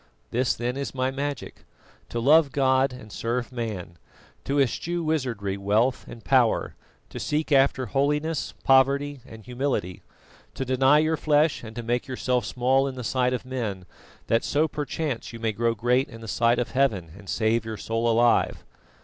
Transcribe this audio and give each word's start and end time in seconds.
"This 0.31 0.55
then 0.55 0.77
is 0.77 0.95
my 0.95 1.11
magic: 1.11 1.63
To 2.09 2.19
love 2.19 2.51
God 2.51 2.91
and 2.91 3.11
serve 3.11 3.51
man; 3.51 3.99
to 4.45 4.59
eschew 4.59 5.03
wizardry, 5.03 5.57
wealth, 5.57 6.07
and 6.07 6.23
power; 6.25 6.73
to 7.09 7.19
seek 7.19 7.51
after 7.51 7.85
holiness, 7.85 8.55
poverty 8.63 9.21
and 9.27 9.45
humility; 9.45 10.01
to 10.55 10.65
deny 10.65 10.97
your 10.97 11.17
flesh, 11.17 11.63
and 11.63 11.75
to 11.75 11.83
make 11.83 12.07
yourself 12.07 12.45
small 12.45 12.87
in 12.87 12.95
the 12.95 13.03
sight 13.03 13.31
of 13.33 13.45
men, 13.45 13.85
that 14.25 14.43
so 14.43 14.67
perchance 14.67 15.33
you 15.33 15.39
may 15.39 15.51
grow 15.51 15.75
great 15.75 16.09
in 16.09 16.21
the 16.21 16.27
sight 16.27 16.57
of 16.57 16.71
Heaven 16.71 17.11
and 17.15 17.29
save 17.29 17.63
your 17.63 17.77
soul 17.77 18.09
alive." 18.09 18.65